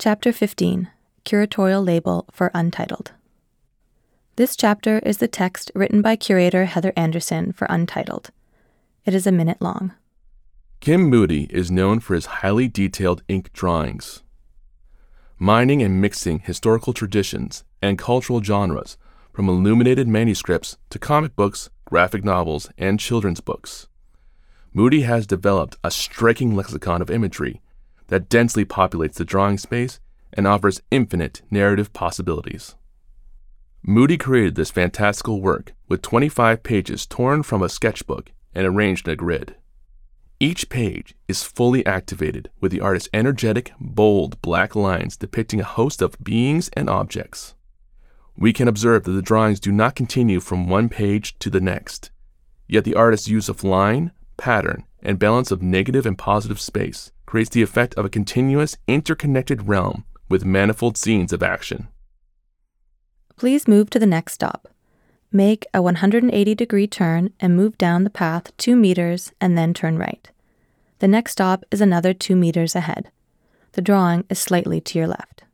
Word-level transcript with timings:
Chapter 0.00 0.32
15 0.32 0.88
Curatorial 1.26 1.84
Label 1.84 2.24
for 2.32 2.50
Untitled. 2.54 3.12
This 4.36 4.56
chapter 4.56 5.00
is 5.00 5.18
the 5.18 5.28
text 5.28 5.70
written 5.74 6.00
by 6.00 6.16
curator 6.16 6.64
Heather 6.64 6.94
Anderson 6.96 7.52
for 7.52 7.66
Untitled. 7.68 8.30
It 9.04 9.14
is 9.14 9.26
a 9.26 9.30
minute 9.30 9.60
long. 9.60 9.92
Kim 10.80 11.02
Moodie 11.02 11.48
is 11.50 11.70
known 11.70 12.00
for 12.00 12.14
his 12.14 12.40
highly 12.40 12.66
detailed 12.66 13.22
ink 13.28 13.52
drawings. 13.52 14.22
Mining 15.38 15.82
and 15.82 16.00
mixing 16.00 16.38
historical 16.38 16.94
traditions 16.94 17.62
and 17.82 17.98
cultural 17.98 18.42
genres, 18.42 18.96
from 19.34 19.50
illuminated 19.50 20.08
manuscripts 20.08 20.78
to 20.88 20.98
comic 20.98 21.36
books, 21.36 21.68
graphic 21.84 22.24
novels, 22.24 22.70
and 22.78 22.98
children's 22.98 23.42
books. 23.42 23.86
Moody 24.72 25.02
has 25.02 25.26
developed 25.26 25.76
a 25.84 25.90
striking 25.90 26.56
lexicon 26.56 27.02
of 27.02 27.10
imagery 27.10 27.60
that 28.10 28.28
densely 28.28 28.64
populates 28.64 29.14
the 29.14 29.24
drawing 29.24 29.56
space 29.56 30.00
and 30.32 30.46
offers 30.46 30.82
infinite 30.90 31.42
narrative 31.50 31.92
possibilities. 31.92 32.74
Moodie 33.82 34.18
created 34.18 34.56
this 34.56 34.70
fantastical 34.70 35.40
work 35.40 35.72
with 35.88 36.02
25 36.02 36.62
pages 36.62 37.06
torn 37.06 37.42
from 37.42 37.62
a 37.62 37.68
sketchbook 37.68 38.30
and 38.54 38.66
arranged 38.66 39.08
in 39.08 39.12
a 39.14 39.16
grid. 39.16 39.54
Each 40.38 40.68
page 40.68 41.14
is 41.28 41.44
fully 41.44 41.84
activated 41.86 42.50
with 42.60 42.72
the 42.72 42.80
artist's 42.80 43.08
energetic, 43.14 43.72
bold 43.78 44.40
black 44.42 44.74
lines 44.74 45.16
depicting 45.16 45.60
a 45.60 45.64
host 45.64 46.02
of 46.02 46.16
beings 46.22 46.68
and 46.72 46.90
objects. 46.90 47.54
We 48.36 48.52
can 48.52 48.66
observe 48.66 49.04
that 49.04 49.12
the 49.12 49.22
drawings 49.22 49.60
do 49.60 49.70
not 49.70 49.94
continue 49.94 50.40
from 50.40 50.68
one 50.68 50.88
page 50.88 51.38
to 51.40 51.50
the 51.50 51.60
next, 51.60 52.10
yet 52.66 52.84
the 52.84 52.94
artist's 52.94 53.28
use 53.28 53.48
of 53.48 53.64
line, 53.64 54.12
pattern, 54.36 54.84
and 55.02 55.18
balance 55.18 55.50
of 55.50 55.62
negative 55.62 56.06
and 56.06 56.18
positive 56.18 56.60
space 56.60 57.12
creates 57.30 57.50
the 57.50 57.62
effect 57.62 57.94
of 57.94 58.04
a 58.04 58.08
continuous, 58.08 58.76
interconnected 58.88 59.68
realm 59.68 60.04
with 60.28 60.44
manifold 60.44 60.96
scenes 60.96 61.32
of 61.32 61.44
action. 61.44 61.86
Please 63.36 63.68
move 63.68 63.88
to 63.88 64.00
the 64.00 64.12
next 64.16 64.32
stop. 64.32 64.66
Make 65.30 65.64
a 65.72 65.80
180 65.80 66.56
degree 66.56 66.88
turn 66.88 67.32
and 67.38 67.54
move 67.54 67.78
down 67.78 68.02
the 68.02 68.10
path 68.10 68.50
2 68.56 68.74
meters 68.74 69.30
and 69.40 69.56
then 69.56 69.72
turn 69.72 69.96
right. 69.96 70.28
The 70.98 71.06
next 71.06 71.30
stop 71.30 71.62
is 71.70 71.80
another 71.80 72.12
2 72.12 72.34
meters 72.34 72.74
ahead. 72.74 73.12
The 73.74 73.82
drawing 73.82 74.24
is 74.28 74.40
slightly 74.40 74.80
to 74.80 74.98
your 74.98 75.06
left. 75.06 75.44